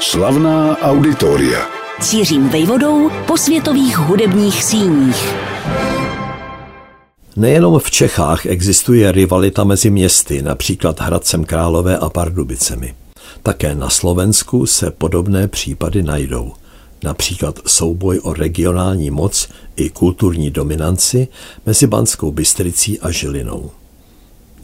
Slavná 0.00 0.78
auditoria. 0.78 1.66
Cířím 2.00 2.48
vejvodou 2.48 3.10
po 3.26 3.36
světových 3.36 3.98
hudebních 3.98 4.64
síních. 4.64 5.34
Nejenom 7.36 7.78
v 7.78 7.90
Čechách 7.90 8.46
existuje 8.46 9.12
rivalita 9.12 9.64
mezi 9.64 9.90
městy, 9.90 10.42
například 10.42 11.00
Hradcem 11.00 11.44
Králové 11.44 11.98
a 11.98 12.08
Pardubicemi. 12.08 12.94
Také 13.42 13.74
na 13.74 13.90
Slovensku 13.90 14.66
se 14.66 14.90
podobné 14.90 15.48
případy 15.48 16.02
najdou. 16.02 16.52
Například 17.04 17.58
souboj 17.66 18.20
o 18.22 18.32
regionální 18.32 19.10
moc 19.10 19.48
i 19.76 19.90
kulturní 19.90 20.50
dominanci 20.50 21.28
mezi 21.66 21.86
Banskou 21.86 22.32
Bystricí 22.32 23.00
a 23.00 23.10
Žilinou. 23.10 23.70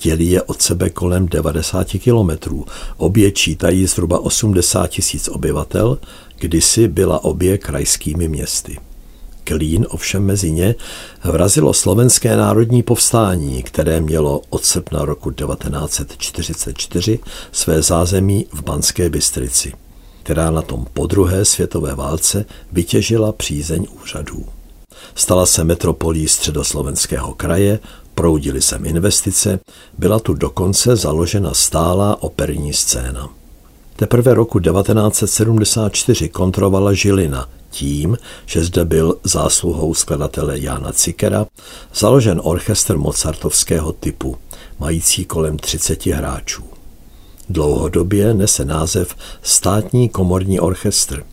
Dělí 0.03 0.31
je 0.31 0.43
od 0.43 0.63
sebe 0.63 0.91
kolem 0.91 1.29
90 1.29 1.87
kilometrů. 1.87 2.67
Obě 2.97 3.31
čítají 3.31 3.87
zhruba 3.87 4.19
80 4.19 4.87
tisíc 4.87 5.29
obyvatel, 5.29 5.99
kdysi 6.39 6.89
byla 6.89 7.25
obě 7.25 7.59
krajskými 7.59 8.29
městy. 8.29 8.79
Klín 9.45 9.87
ovšem 9.91 10.25
mezi 10.25 10.51
ně 10.51 10.75
vrazilo 11.25 11.75
slovenské 11.75 12.37
národní 12.37 12.83
povstání, 12.83 13.63
které 13.63 14.01
mělo 14.01 14.43
od 14.51 14.65
srpna 14.65 15.05
roku 15.05 15.31
1944 15.31 17.19
své 17.53 17.83
zázemí 17.83 18.47
v 18.53 18.63
Banské 18.63 19.09
Bystrici, 19.09 19.73
která 20.23 20.51
na 20.51 20.63
tom 20.63 20.87
po 20.93 21.07
druhé 21.07 21.45
světové 21.45 21.95
válce 21.95 22.45
vytěžila 22.73 23.33
přízeň 23.33 23.87
úřadů. 24.03 24.45
Stala 25.15 25.47
se 25.47 25.65
metropolí 25.65 26.29
středoslovenského 26.29 27.35
kraje, 27.35 27.79
proudily 28.15 28.63
sem 28.63 28.87
investice, 28.87 29.61
byla 29.99 30.19
tu 30.19 30.35
dokonce 30.35 30.97
založena 30.97 31.55
stálá 31.55 32.23
operní 32.23 32.73
scéna. 32.73 33.29
Teprve 33.97 34.35
roku 34.35 34.61
1974 34.61 36.29
kontrovala 36.29 36.93
Žilina 36.93 37.49
tím, 37.71 38.19
že 38.47 38.65
zde 38.65 38.85
byl 38.85 39.17
zásluhou 39.25 39.95
skladatele 39.95 40.59
Jana 40.59 40.93
Cikera 40.93 41.47
založen 41.95 42.41
orchestr 42.45 42.97
mozartovského 42.97 43.93
typu, 43.93 44.37
mající 44.79 45.25
kolem 45.25 45.59
30 45.59 46.07
hráčů. 46.07 46.65
Dlouhodobě 47.49 48.35
nese 48.35 48.65
název 48.65 49.15
Státní 49.43 50.09
komorní 50.09 50.61
orchestr, 50.61 51.25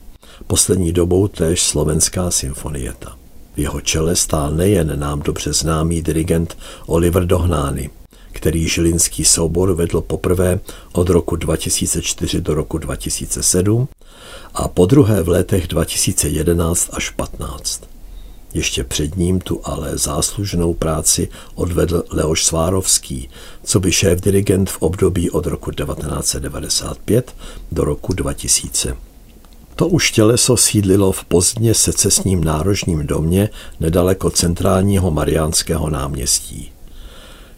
poslední 0.48 0.92
dobou 0.92 1.28
též 1.28 1.64
Slovenská 1.64 2.32
symfonieta. 2.32 3.19
V 3.56 3.60
jeho 3.60 3.82
čele 3.82 4.16
stál 4.16 4.52
nejen 4.52 5.00
nám 5.00 5.22
dobře 5.22 5.54
známý 5.54 6.02
dirigent 6.02 6.58
Oliver 6.86 7.26
Dohnány, 7.26 7.90
který 8.32 8.68
žilinský 8.68 9.26
soubor 9.26 9.74
vedl 9.74 10.02
poprvé 10.02 10.60
od 10.92 11.10
roku 11.10 11.36
2004 11.36 12.42
do 12.42 12.54
roku 12.54 12.78
2007 12.78 13.88
a 14.54 14.68
po 14.68 14.86
druhé 14.86 15.24
v 15.24 15.30
letech 15.30 15.68
2011 15.68 16.90
až 16.94 17.10
15. 17.10 17.84
Ještě 18.54 18.84
před 18.84 19.18
ním 19.18 19.40
tu 19.40 19.62
ale 19.64 19.98
záslužnou 19.98 20.74
práci 20.74 21.30
odvedl 21.56 22.04
Leoš 22.12 22.46
Svárovský, 22.46 23.30
co 23.64 23.80
by 23.80 23.92
šéf 23.92 24.22
dirigent 24.22 24.70
v 24.70 24.82
období 24.82 25.32
od 25.32 25.46
roku 25.46 25.72
1995 25.72 27.36
do 27.72 27.84
roku 27.84 28.14
2000. 28.14 29.09
To 29.80 29.88
už 29.88 30.12
těleso 30.12 30.58
sídlilo 30.58 31.12
v 31.12 31.26
pozdně 31.26 31.74
secesním 31.74 32.44
nárožním 32.44 33.08
domě 33.08 33.50
nedaleko 33.80 34.30
centrálního 34.30 35.12
Mariánského 35.12 35.90
náměstí. 35.90 36.72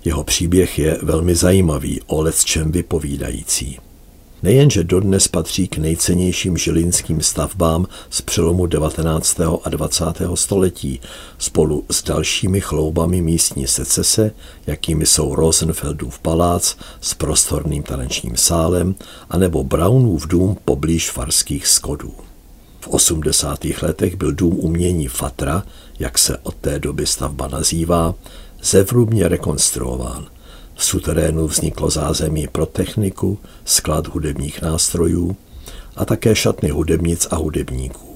Jeho 0.05 0.23
příběh 0.23 0.79
je 0.79 0.97
velmi 1.01 1.35
zajímavý, 1.35 2.01
o 2.07 2.31
čem 2.31 2.71
vypovídající. 2.71 3.79
Nejenže 4.43 4.83
dodnes 4.83 5.27
patří 5.27 5.67
k 5.67 5.77
nejcennějším 5.77 6.57
žilinským 6.57 7.21
stavbám 7.21 7.87
z 8.09 8.21
přelomu 8.21 8.65
19. 8.65 9.39
a 9.63 9.69
20. 9.69 10.05
století 10.35 11.01
spolu 11.37 11.83
s 11.91 12.03
dalšími 12.03 12.61
chloubami 12.61 13.21
místní 13.21 13.67
secese, 13.67 14.31
jakými 14.67 15.05
jsou 15.05 15.35
Rosenfeldův 15.35 16.19
palác 16.19 16.75
s 17.01 17.13
prostorným 17.13 17.83
tanečním 17.83 18.37
sálem 18.37 18.95
anebo 19.29 19.63
Brownův 19.63 20.27
dům 20.27 20.57
poblíž 20.65 21.11
farských 21.11 21.67
skodů. 21.67 22.13
V 22.79 22.87
80. 22.87 23.59
letech 23.81 24.15
byl 24.15 24.31
dům 24.31 24.55
umění 24.59 25.07
Fatra, 25.07 25.63
jak 25.99 26.17
se 26.17 26.37
od 26.37 26.55
té 26.55 26.79
doby 26.79 27.05
stavba 27.05 27.47
nazývá, 27.47 28.15
zevrubně 28.61 29.27
rekonstruován– 29.27 30.27
v 30.75 30.85
suterénu 30.85 31.47
vzniklo 31.47 31.89
zázemí 31.89 32.47
pro 32.47 32.65
techniku, 32.65 33.39
sklad 33.65 34.07
hudebních 34.07 34.61
nástrojů 34.61 35.35
a 35.95 36.05
také 36.05 36.35
šatny 36.35 36.69
hudebnic 36.69 37.27
a 37.31 37.35
hudebníků. 37.35 38.15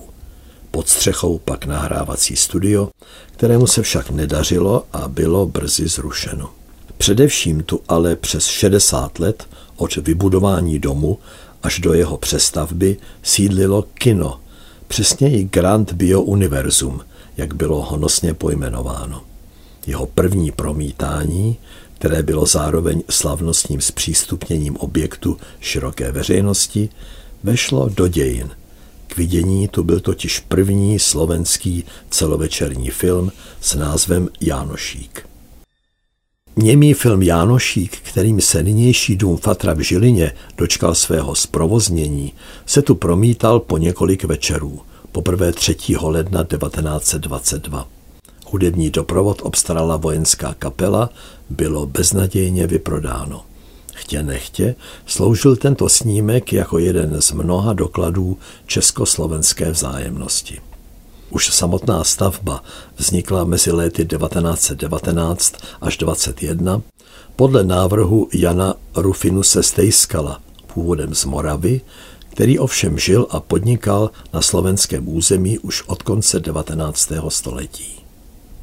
Pod 0.71 0.89
střechou 0.89 1.37
pak 1.37 1.65
nahrávací 1.65 2.35
studio, 2.35 2.89
kterému 3.31 3.67
se 3.67 3.81
však 3.81 4.09
nedařilo 4.09 4.85
a 4.93 5.07
bylo 5.07 5.45
brzy 5.45 5.87
zrušeno. 5.87 6.49
Především 6.97 7.63
tu 7.63 7.79
ale 7.87 8.15
přes 8.15 8.45
60 8.45 9.19
let 9.19 9.47
od 9.75 9.95
vybudování 9.95 10.79
domu 10.79 11.19
až 11.63 11.79
do 11.79 11.93
jeho 11.93 12.17
přestavby 12.17 12.97
sídlilo 13.23 13.81
kino, 13.93 14.39
přesněji 14.87 15.43
Grand 15.43 15.91
Bio 15.93 16.21
Univerzum, 16.21 17.01
jak 17.37 17.53
bylo 17.53 17.81
honosně 17.81 18.33
pojmenováno. 18.33 19.21
Jeho 19.87 20.05
první 20.05 20.51
promítání 20.51 21.57
které 22.05 22.23
bylo 22.23 22.45
zároveň 22.45 23.03
slavnostním 23.09 23.81
zpřístupněním 23.81 24.77
objektu 24.77 25.37
široké 25.59 26.11
veřejnosti, 26.11 26.89
vešlo 27.43 27.89
do 27.89 28.07
dějin. 28.07 28.49
K 29.07 29.17
vidění 29.17 29.67
tu 29.67 29.83
byl 29.83 29.99
totiž 29.99 30.39
první 30.39 30.99
slovenský 30.99 31.83
celovečerní 32.09 32.89
film 32.89 33.31
s 33.61 33.75
názvem 33.75 34.29
Jánošík. 34.41 35.27
Němý 36.55 36.93
film 36.93 37.21
Jánošík, 37.21 37.97
kterým 37.97 38.41
se 38.41 38.63
nynější 38.63 39.15
dům 39.15 39.37
Fatra 39.37 39.73
v 39.73 39.79
Žilině 39.79 40.31
dočkal 40.57 40.95
svého 40.95 41.35
zprovoznění, 41.35 42.33
se 42.65 42.81
tu 42.81 42.95
promítal 42.95 43.59
po 43.59 43.77
několik 43.77 44.23
večerů, 44.23 44.81
poprvé 45.11 45.51
3. 45.51 45.75
ledna 46.01 46.43
1922. 46.43 47.94
Hudební 48.45 48.89
doprovod 48.89 49.41
obstarala 49.43 49.97
vojenská 49.97 50.53
kapela, 50.53 51.09
bylo 51.49 51.85
beznadějně 51.85 52.67
vyprodáno. 52.67 53.43
Chtě 53.93 54.23
nechtě 54.23 54.75
sloužil 55.05 55.55
tento 55.55 55.89
snímek 55.89 56.53
jako 56.53 56.79
jeden 56.79 57.21
z 57.21 57.31
mnoha 57.31 57.73
dokladů 57.73 58.37
československé 58.65 59.71
vzájemnosti. 59.71 60.61
Už 61.29 61.53
samotná 61.53 62.03
stavba 62.03 62.63
vznikla 62.97 63.43
mezi 63.43 63.71
léty 63.71 64.05
1919 64.05 65.55
až 65.81 65.97
21 65.97 66.81
podle 67.35 67.63
návrhu 67.63 68.29
Jana 68.33 68.73
Rufinuse 68.95 69.63
Stejskala, 69.63 70.41
původem 70.73 71.15
z 71.15 71.25
Moravy, 71.25 71.81
který 72.29 72.59
ovšem 72.59 72.99
žil 72.99 73.27
a 73.29 73.39
podnikal 73.39 74.11
na 74.33 74.41
slovenském 74.41 75.07
území 75.07 75.59
už 75.59 75.83
od 75.87 76.03
konce 76.03 76.39
19. 76.39 77.11
století 77.29 78.04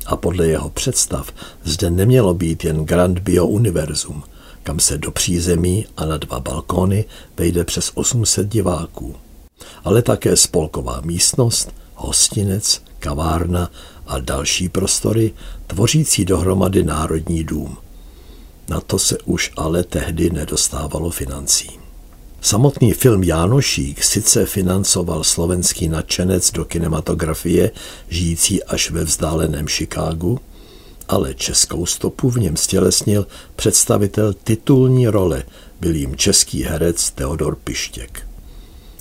a 0.07 0.17
podle 0.17 0.47
jeho 0.47 0.71
představ 0.71 1.33
zde 1.65 1.91
nemělo 1.91 2.35
být 2.35 2.65
jen 2.65 2.85
Grand 2.85 3.19
Bio 3.19 3.47
Univerzum, 3.47 4.23
kam 4.63 4.81
se 4.81 4.99
do 4.99 5.11
přízemí 5.11 5.87
a 5.97 6.05
na 6.05 6.17
dva 6.17 6.41
balkóny 6.41 7.05
vejde 7.37 7.65
přes 7.65 7.91
800 7.95 8.49
diváků, 8.49 9.17
ale 9.85 10.03
také 10.03 10.37
spolková 10.37 11.01
místnost, 11.01 11.73
hostinec, 11.95 12.83
kavárna 12.99 13.71
a 14.07 14.19
další 14.19 14.69
prostory, 14.69 15.33
tvořící 15.67 16.25
dohromady 16.25 16.85
Národní 16.85 17.45
dům. 17.45 17.77
Na 18.69 18.81
to 18.81 18.99
se 18.99 19.19
už 19.25 19.53
ale 19.57 19.85
tehdy 19.85 20.31
nedostávalo 20.31 21.11
financí. 21.11 21.82
Samotný 22.45 22.93
film 22.93 23.23
Jánošík 23.23 24.05
sice 24.05 24.47
financoval 24.47 25.25
slovenský 25.25 25.89
nadšenec 25.89 26.51
do 26.51 26.65
kinematografie, 26.65 27.71
žijící 28.09 28.65
až 28.65 28.91
ve 28.91 29.05
vzdáleném 29.05 29.67
Chicagu, 29.67 30.41
ale 31.09 31.35
českou 31.35 31.87
stopu 31.87 32.31
v 32.31 32.39
něm 32.39 32.57
stělesnil 32.57 33.27
představitel 33.57 34.33
titulní 34.33 35.09
role, 35.09 35.43
byl 35.81 35.95
jim 35.95 36.17
český 36.17 36.63
herec 36.63 37.11
Teodor 37.11 37.57
Pištěk. 37.57 38.27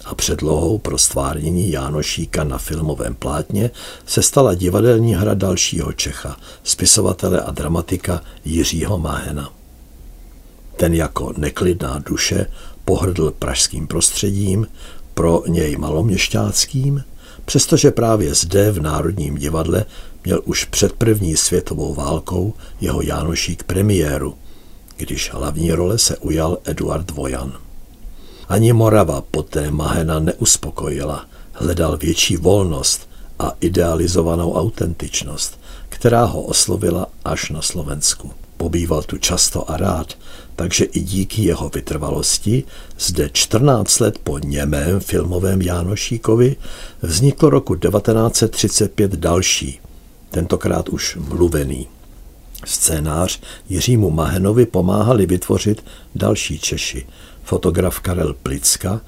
A 0.05 0.15
předlohou 0.15 0.77
pro 0.77 0.97
stvárnění 0.97 1.71
Jánošíka 1.71 2.43
na 2.43 2.57
filmovém 2.57 3.15
plátně 3.15 3.71
se 4.05 4.21
stala 4.21 4.53
divadelní 4.53 5.15
hra 5.15 5.33
dalšího 5.33 5.93
Čecha, 5.93 6.37
spisovatele 6.63 7.41
a 7.41 7.51
dramatika 7.51 8.21
Jiřího 8.45 8.97
Máhena. 8.97 9.53
Ten 10.77 10.93
jako 10.93 11.33
neklidná 11.37 11.99
duše 12.05 12.45
pohrdl 12.85 13.33
pražským 13.39 13.87
prostředím, 13.87 14.67
pro 15.13 15.43
něj 15.47 15.75
maloměšťáckým, 15.75 17.03
přestože 17.45 17.91
právě 17.91 18.35
zde 18.35 18.71
v 18.71 18.81
Národním 18.81 19.35
divadle 19.35 19.85
měl 20.23 20.41
už 20.45 20.65
před 20.65 20.93
první 20.93 21.37
světovou 21.37 21.93
válkou 21.93 22.53
jeho 22.81 23.01
Jánošík 23.01 23.63
premiéru, 23.63 24.35
když 24.97 25.31
hlavní 25.33 25.71
role 25.71 25.97
se 25.97 26.17
ujal 26.17 26.57
Eduard 26.63 27.11
Vojan. 27.11 27.53
Ani 28.49 28.73
Morava 28.73 29.21
poté 29.21 29.71
Mahena 29.71 30.19
neuspokojila. 30.19 31.25
Hledal 31.53 31.97
větší 31.97 32.37
volnost 32.37 33.09
a 33.39 33.51
idealizovanou 33.61 34.53
autentičnost, 34.53 35.59
která 35.89 36.23
ho 36.23 36.41
oslovila 36.41 37.07
až 37.25 37.49
na 37.49 37.61
Slovensku. 37.61 38.31
Pobýval 38.61 39.03
tu 39.03 39.17
často 39.17 39.71
a 39.71 39.77
rád, 39.77 40.17
takže 40.55 40.85
i 40.85 40.99
díky 40.99 41.41
jeho 41.41 41.69
vytrvalosti 41.69 42.63
zde 42.99 43.29
14 43.33 43.99
let 43.99 44.19
po 44.23 44.39
němém 44.39 44.99
filmovém 44.99 45.61
Jánošíkovi 45.61 46.55
vzniklo 47.01 47.49
roku 47.49 47.75
1935 47.75 49.11
další, 49.11 49.79
tentokrát 50.29 50.89
už 50.89 51.17
mluvený. 51.29 51.87
Scénář 52.65 53.39
Jiřímu 53.69 54.09
Mahenovi 54.09 54.65
pomáhali 54.65 55.25
vytvořit 55.25 55.85
další 56.15 56.59
Češi. 56.59 57.07
Fotograf 57.43 57.99
Karel 57.99 58.33
Plicka, 58.33 59.01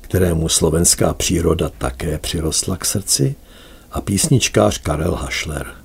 kterému 0.00 0.48
slovenská 0.48 1.14
příroda 1.14 1.70
také 1.78 2.18
přirostla 2.18 2.76
k 2.76 2.84
srdci, 2.84 3.34
a 3.92 4.00
písničkář 4.00 4.78
Karel 4.78 5.14
Hašler. 5.14 5.83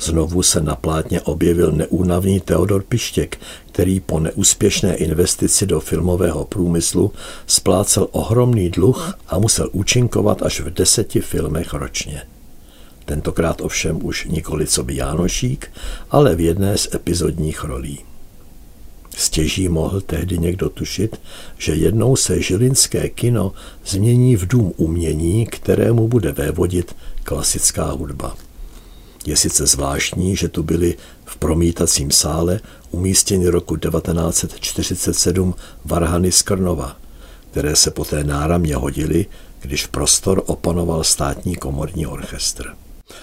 Znovu 0.00 0.42
se 0.42 0.60
na 0.60 0.76
plátně 0.76 1.20
objevil 1.20 1.72
neúnavný 1.72 2.40
Teodor 2.40 2.82
Pištěk, 2.82 3.40
který 3.72 4.00
po 4.00 4.20
neúspěšné 4.20 4.94
investici 4.94 5.66
do 5.66 5.80
filmového 5.80 6.44
průmyslu 6.44 7.12
splácel 7.46 8.08
ohromný 8.10 8.70
dluh 8.70 9.14
a 9.28 9.38
musel 9.38 9.68
účinkovat 9.72 10.42
až 10.42 10.60
v 10.60 10.70
deseti 10.70 11.20
filmech 11.20 11.72
ročně. 11.74 12.22
Tentokrát 13.04 13.60
ovšem 13.60 14.06
už 14.06 14.26
nikoli 14.26 14.66
co 14.66 14.84
by 14.84 14.96
Jánošík, 14.96 15.72
ale 16.10 16.34
v 16.34 16.40
jedné 16.40 16.78
z 16.78 16.94
epizodních 16.94 17.64
rolí. 17.64 17.98
Stěží 19.16 19.68
mohl 19.68 20.00
tehdy 20.00 20.38
někdo 20.38 20.68
tušit, 20.68 21.20
že 21.58 21.74
jednou 21.74 22.16
se 22.16 22.42
žilinské 22.42 23.08
kino 23.08 23.52
změní 23.86 24.36
v 24.36 24.46
dům 24.46 24.72
umění, 24.76 25.46
kterému 25.46 26.08
bude 26.08 26.32
vévodit 26.32 26.96
klasická 27.24 27.90
hudba. 27.90 28.36
Je 29.26 29.36
sice 29.36 29.66
zvláštní, 29.66 30.36
že 30.36 30.48
tu 30.48 30.62
byly 30.62 30.96
v 31.24 31.36
promítacím 31.36 32.10
sále 32.10 32.60
umístěny 32.90 33.48
roku 33.48 33.76
1947 33.76 35.54
varhany 35.84 36.32
z 36.32 36.42
Krnova, 36.42 36.96
které 37.50 37.76
se 37.76 37.90
poté 37.90 38.24
náramně 38.24 38.76
hodily, 38.76 39.26
když 39.60 39.86
prostor 39.86 40.42
oponoval 40.46 41.04
státní 41.04 41.56
komorní 41.56 42.06
orchestr. 42.06 42.74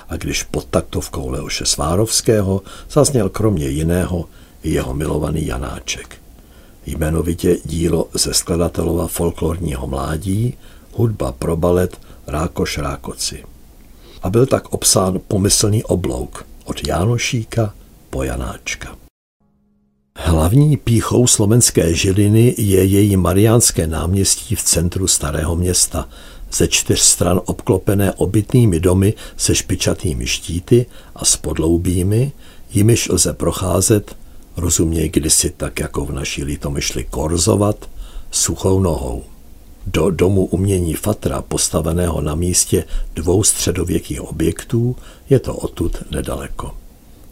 A 0.09 0.15
když 0.15 0.43
pod 0.43 0.65
taktovkou 0.65 1.29
Leoše 1.29 1.65
Svárovského 1.65 2.61
zazněl 2.91 3.29
kromě 3.29 3.67
jiného 3.67 4.25
i 4.63 4.71
jeho 4.71 4.93
milovaný 4.93 5.45
Janáček. 5.45 6.15
Jmenovitě 6.85 7.57
dílo 7.65 8.09
ze 8.13 8.33
skladatelova 8.33 9.07
folklorního 9.07 9.87
mládí, 9.87 10.57
hudba 10.93 11.31
pro 11.31 11.57
balet 11.57 11.97
Rákoš 12.27 12.77
Rákoci 12.77 13.43
a 14.21 14.29
byl 14.29 14.45
tak 14.45 14.73
obsán 14.73 15.19
pomyslný 15.27 15.83
oblouk 15.83 16.45
od 16.65 16.87
Jánošíka 16.87 17.73
po 18.09 18.23
Janáčka. 18.23 18.95
Hlavní 20.17 20.77
píchou 20.77 21.27
slovenské 21.27 21.93
žiliny 21.93 22.55
je 22.57 22.83
její 22.83 23.17
Mariánské 23.17 23.87
náměstí 23.87 24.55
v 24.55 24.63
centru 24.63 25.07
starého 25.07 25.55
města, 25.55 26.09
ze 26.51 26.67
čtyř 26.67 26.99
stran 26.99 27.41
obklopené 27.45 28.13
obytnými 28.13 28.79
domy 28.79 29.13
se 29.37 29.55
špičatými 29.55 30.27
štíty 30.27 30.85
a 31.15 31.25
s 31.25 31.35
podloubími, 31.35 32.31
jimiž 32.71 33.09
lze 33.09 33.33
procházet, 33.33 34.15
rozuměj 34.57 35.09
kdysi 35.09 35.49
tak 35.49 35.79
jako 35.79 36.05
v 36.05 36.11
naší 36.11 36.43
litomyšli 36.43 37.03
korzovat, 37.03 37.89
suchou 38.31 38.79
nohou 38.79 39.23
do 39.91 40.09
domu 40.09 40.45
umění 40.45 40.93
Fatra, 40.93 41.41
postaveného 41.41 42.21
na 42.21 42.35
místě 42.35 42.83
dvou 43.15 43.43
středověkých 43.43 44.21
objektů, 44.21 44.95
je 45.29 45.39
to 45.39 45.55
odtud 45.55 45.97
nedaleko. 46.11 46.71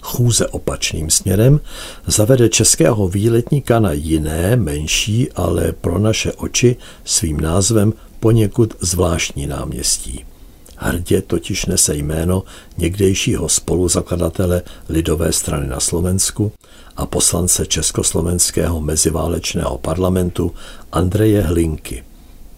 Chůze 0.01 0.47
opačným 0.47 1.09
směrem 1.09 1.59
zavede 2.07 2.49
českého 2.49 3.07
výletníka 3.07 3.79
na 3.79 3.91
jiné, 3.91 4.55
menší, 4.55 5.31
ale 5.31 5.71
pro 5.71 5.99
naše 5.99 6.33
oči 6.33 6.75
svým 7.05 7.41
názvem 7.41 7.93
poněkud 8.19 8.73
zvláštní 8.79 9.47
náměstí. 9.47 10.25
Hrdě 10.77 11.21
totiž 11.21 11.65
nese 11.65 11.95
jméno 11.95 12.43
někdejšího 12.77 13.49
spoluzakladatele 13.49 14.61
Lidové 14.89 15.31
strany 15.31 15.67
na 15.67 15.79
Slovensku 15.79 16.51
a 16.97 17.05
poslance 17.05 17.65
Československého 17.65 18.81
meziválečného 18.81 19.77
parlamentu 19.77 20.51
Andreje 20.91 21.41
Hlinky– 21.41 22.03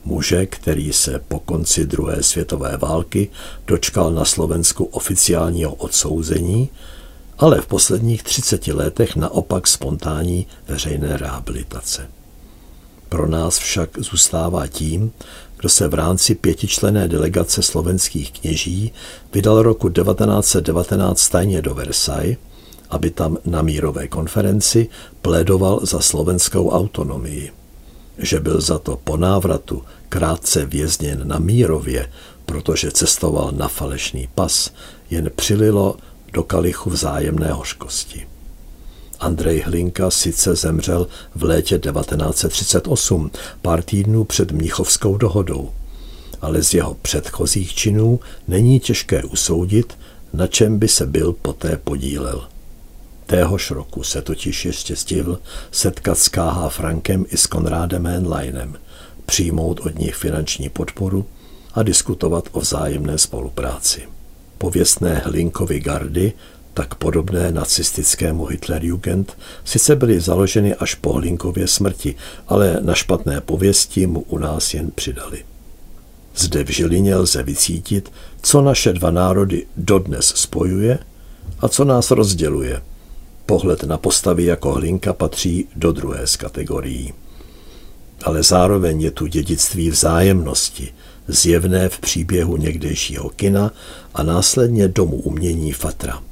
muže, 0.08 0.46
který 0.46 0.94
se 0.94 1.20
po 1.28 1.40
konci 1.40 1.86
druhé 1.86 2.24
světové 2.24 2.78
války 2.78 3.30
dočkal 3.68 4.12
na 4.12 4.26
Slovensku 4.26 4.86
oficiálního 4.86 5.74
odsouzení, 5.76 6.70
ale 7.38 7.62
v 7.62 7.68
posledních 7.68 8.24
30 8.24 8.68
letech 8.68 9.16
naopak 9.16 9.68
spontánní 9.68 10.48
veřejné 10.68 11.18
rehabilitace. 11.18 12.10
Pro 13.10 13.28
nás 13.28 13.58
však 13.58 13.90
zůstává 14.00 14.68
tím, 14.68 15.12
kdo 15.58 15.70
se 15.70 15.88
v 15.88 15.94
rámci 15.94 16.36
pětičlené 16.36 17.08
delegace 17.08 17.62
slovenských 17.62 18.32
kněží 18.32 18.92
vydal 19.34 19.62
roku 19.62 19.90
1919 19.90 21.30
tajně 21.30 21.62
do 21.62 21.76
Versailles, 21.76 22.38
aby 22.90 23.10
tam 23.10 23.38
na 23.46 23.62
mírové 23.62 24.08
konferenci 24.08 24.88
plédoval 25.22 25.80
za 25.84 26.00
slovenskou 26.00 26.70
autonomii. 26.70 27.52
Že 28.18 28.40
byl 28.40 28.62
za 28.62 28.80
to 28.80 28.98
po 29.04 29.18
návratu 29.18 29.84
krátce 30.10 30.66
vězněn 30.66 31.28
na 31.28 31.40
Mírově, 31.40 32.10
protože 32.46 32.92
cestoval 32.92 33.52
na 33.52 33.68
falešný 33.68 34.30
pas, 34.36 34.74
jen 35.10 35.32
přililo 35.36 35.98
do 36.34 36.44
kalichu 36.44 36.90
vzájemné 36.90 37.52
hořkosti. 37.52 38.28
Andrej 39.20 39.60
Hlinka 39.60 40.12
sice 40.12 40.56
zemřel 40.56 41.08
v 41.36 41.44
létě 41.44 41.80
1938, 41.80 43.32
pár 43.62 43.84
týdnů 43.84 44.24
před 44.24 44.52
Mnichovskou 44.52 45.18
dohodou, 45.18 45.72
ale 46.42 46.64
z 46.64 46.74
jeho 46.74 46.94
předchozích 46.94 47.74
činů 47.74 48.20
není 48.48 48.80
těžké 48.80 49.24
usoudit, 49.24 49.98
na 50.34 50.48
čem 50.48 50.80
by 50.80 50.88
se 50.88 51.06
byl 51.06 51.34
poté 51.34 51.78
podílel. 51.84 52.48
Téhož 53.26 53.72
roku 53.72 54.04
se 54.04 54.22
totiž 54.22 54.66
ještě 54.66 54.96
stihl 54.96 55.40
setkat 55.72 56.18
s 56.18 56.28
K.H. 56.28 56.70
Frankem 56.70 57.26
i 57.30 57.38
s 57.38 57.48
Konrádem 57.48 58.06
Henleinem– 58.06 58.78
přijmout 59.28 59.80
od 59.80 60.00
nich 60.00 60.16
finanční 60.16 60.70
podporu 60.70 61.26
a 61.74 61.84
diskutovat 61.84 62.50
o 62.52 62.60
vzájemné 62.60 63.18
spolupráci. 63.18 64.02
Pověstné 64.58 65.22
Hlinkovy 65.26 65.80
gardy, 65.80 66.34
tak 66.74 66.96
podobné 66.96 67.52
nacistickému 67.52 68.46
Hitlerjugend, 68.46 69.38
sice 69.66 69.96
byly 69.96 70.20
založeny 70.20 70.76
až 70.76 70.96
po 70.96 71.14
Hlinkově 71.14 71.68
smrti, 71.68 72.16
ale 72.48 72.78
na 72.82 72.94
špatné 72.94 73.42
pověsti 73.42 74.08
mu 74.08 74.20
u 74.20 74.38
nás 74.38 74.74
jen 74.74 74.92
přidali. 74.92 75.46
Zde 76.36 76.64
v 76.64 76.70
Žilině 76.70 77.16
lze 77.16 77.44
vycítit, 77.44 78.12
co 78.42 78.62
naše 78.62 78.94
dva 78.94 79.12
národy 79.12 79.68
dodnes 79.78 80.26
spojuje 80.26 81.00
a 81.60 81.68
co 81.68 81.86
nás 81.86 82.12
rozděluje. 82.12 82.82
Pohled 83.46 83.84
na 83.84 83.98
postavy 83.98 84.46
jako 84.46 84.72
Hlinka 84.72 85.14
patří 85.14 85.68
do 85.76 85.92
druhé 85.92 86.28
z 86.28 86.36
kategorií 86.36 87.14
ale 88.24 88.44
zároveň 88.44 89.02
je 89.02 89.12
tu 89.12 89.28
dědictví 89.28 89.90
vzájemnosti, 89.90 90.94
zjevné 91.28 91.90
v 91.90 92.00
příběhu 92.00 92.58
někdejšího 92.58 93.30
kina 93.30 93.72
a 94.14 94.24
následně 94.24 94.88
domu 94.88 95.16
umění 95.16 95.72
Fatra, 95.72 96.24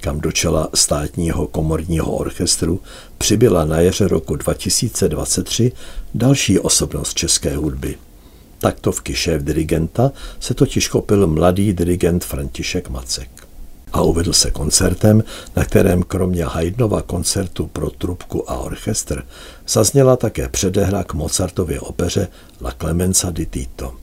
kam 0.00 0.20
do 0.20 0.32
čela 0.32 0.68
státního 0.74 1.46
komorního 1.46 2.16
orchestru 2.16 2.80
přibyla 3.18 3.64
na 3.64 3.80
jaře 3.80 4.08
roku 4.08 4.36
2023 4.36 5.72
další 6.14 6.58
osobnost 6.58 7.14
české 7.14 7.56
hudby. 7.56 7.96
Taktovky 8.58 9.14
šéf 9.14 9.42
dirigenta 9.42 10.12
se 10.40 10.54
totiž 10.54 10.88
chopil 10.88 11.26
mladý 11.26 11.72
dirigent 11.72 12.24
František 12.24 12.88
Macek 12.88 13.45
a 13.96 14.02
uvedl 14.02 14.32
se 14.32 14.50
koncertem, 14.50 15.24
na 15.56 15.64
kterém 15.64 16.02
kromě 16.02 16.44
Haydnova 16.44 17.02
koncertu 17.02 17.66
pro 17.66 17.90
trubku 17.90 18.50
a 18.50 18.56
orchestr 18.56 19.22
zazněla 19.68 20.16
také 20.16 20.48
předehra 20.48 21.04
k 21.04 21.14
Mozartově 21.14 21.80
opeře 21.80 22.28
La 22.60 22.72
Clemenza 22.80 23.30
di 23.30 23.46
Tito. 23.46 23.94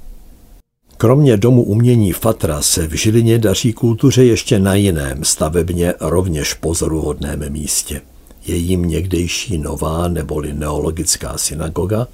Kromě 0.98 1.38
domu 1.38 1.64
umění 1.64 2.14
Fatra 2.14 2.62
se 2.62 2.88
v 2.88 2.94
Žilině 2.94 3.40
daří 3.40 3.74
kultuře 3.74 4.26
ještě 4.26 4.60
na 4.60 4.76
jiném, 4.76 5.24
stavebně 5.24 5.94
rovněž 6.00 6.54
pozoruhodném 6.54 7.52
místě. 7.52 8.02
Je 8.46 8.56
jim 8.56 8.82
někdejší 8.82 9.58
nová 9.58 10.08
neboli 10.08 10.54
neologická 10.54 11.38
synagoga, 11.38 12.08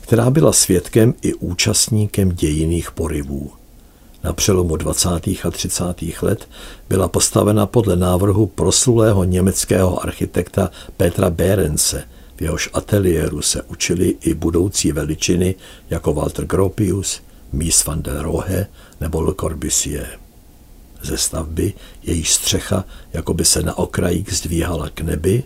která 0.00 0.30
byla 0.30 0.52
svědkem 0.52 1.14
i 1.22 1.34
účastníkem 1.34 2.32
dějiných 2.32 2.90
porivů 2.90 3.50
na 4.24 4.32
přelomu 4.32 4.76
20. 4.76 5.08
a 5.44 5.50
30. 5.50 5.84
let 6.22 6.48
byla 6.88 7.08
postavena 7.08 7.66
podle 7.66 7.96
návrhu 7.96 8.46
proslulého 8.46 9.24
německého 9.24 10.02
architekta 10.02 10.70
Petra 10.96 11.30
Berence 11.30 12.04
v 12.36 12.42
jehož 12.42 12.70
ateliéru 12.72 13.42
se 13.42 13.62
učili 13.62 14.16
i 14.20 14.34
budoucí 14.34 14.92
veličiny 14.92 15.54
jako 15.90 16.14
Walter 16.14 16.44
Gropius, 16.44 17.20
Mies 17.52 17.84
van 17.84 18.02
der 18.02 18.18
Rohe 18.18 18.66
nebo 19.00 19.20
Le 19.20 19.34
Corbusier. 19.40 20.08
Ze 21.02 21.16
stavby, 21.16 21.72
jejíž 22.02 22.32
střecha 22.32 22.84
jako 23.12 23.34
by 23.34 23.44
se 23.44 23.62
na 23.62 23.78
okrajích 23.78 24.32
zdvíhala 24.32 24.88
k 24.88 25.00
nebi, 25.00 25.42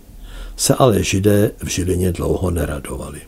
se 0.55 0.75
ale 0.75 1.03
židé 1.03 1.51
v 1.63 1.67
Žilině 1.67 2.11
dlouho 2.11 2.51
neradovali. 2.51 3.21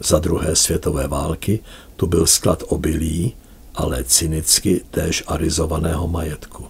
Za 0.00 0.18
druhé 0.18 0.56
světové 0.56 1.08
války 1.08 1.60
tu 1.96 2.06
byl 2.06 2.26
sklad 2.26 2.62
obilí, 2.66 3.34
ale 3.74 4.04
cynicky 4.04 4.80
též 4.90 5.24
arizovaného 5.26 6.08
majetku. 6.08 6.64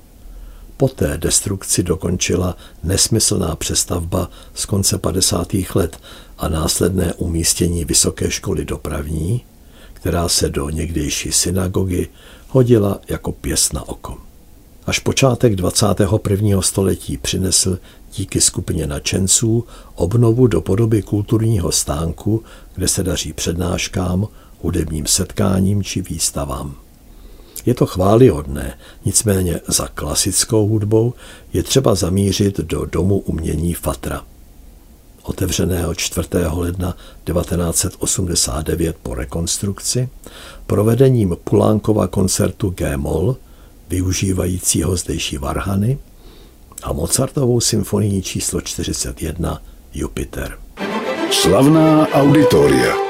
Poté 0.76 1.18
destrukci 1.18 1.82
dokončila 1.82 2.56
nesmyslná 2.82 3.56
přestavba 3.56 4.30
z 4.54 4.64
konce 4.66 4.98
50. 4.98 5.54
let 5.74 5.98
a 6.38 6.48
následné 6.48 7.14
umístění 7.14 7.84
vysoké 7.84 8.30
školy 8.30 8.64
dopravní, 8.64 9.44
která 9.92 10.28
se 10.28 10.48
do 10.48 10.70
někdejší 10.70 11.32
synagogy 11.32 12.08
hodila 12.48 13.00
jako 13.08 13.32
pěst 13.32 13.72
na 13.72 13.88
oko. 13.88 14.18
Až 14.86 14.98
počátek 14.98 15.56
21. 15.56 16.62
století 16.62 17.16
přinesl 17.16 17.78
díky 18.16 18.40
skupině 18.40 18.86
nadšenců 18.86 19.66
obnovu 19.94 20.46
do 20.46 20.60
podoby 20.60 21.02
kulturního 21.02 21.72
stánku, 21.72 22.44
kde 22.74 22.88
se 22.88 23.02
daří 23.02 23.32
přednáškám, 23.32 24.28
hudebním 24.62 25.06
setkáním 25.06 25.82
či 25.82 26.02
výstavám. 26.02 26.74
Je 27.66 27.74
to 27.74 27.86
chválihodné, 27.86 28.78
nicméně 29.04 29.60
za 29.68 29.88
klasickou 29.88 30.66
hudbou 30.66 31.14
je 31.52 31.62
třeba 31.62 31.94
zamířit 31.94 32.60
do 32.60 32.84
Domu 32.84 33.18
umění 33.18 33.74
Fatra. 33.74 34.22
Otevřeného 35.22 35.94
4. 35.94 36.28
ledna 36.50 36.96
1989 37.24 38.96
po 39.02 39.14
rekonstrukci, 39.14 40.08
provedením 40.66 41.36
Pulánkova 41.44 42.06
koncertu 42.06 42.70
G-moll, 42.70 43.36
využívajícího 43.88 44.96
zdejší 44.96 45.38
varhany, 45.38 45.98
a 46.82 46.92
Mozartovou 46.92 47.60
symfonii 47.60 48.22
číslo 48.22 48.60
41 48.60 49.62
Jupiter. 49.94 50.58
Slavná 51.30 52.08
auditoria. 52.08 53.09